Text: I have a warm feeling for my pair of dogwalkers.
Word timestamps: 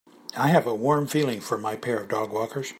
I 0.35 0.47
have 0.47 0.65
a 0.65 0.73
warm 0.73 1.05
feeling 1.05 1.41
for 1.41 1.59
my 1.59 1.75
pair 1.75 1.99
of 1.99 2.07
dogwalkers. 2.07 2.69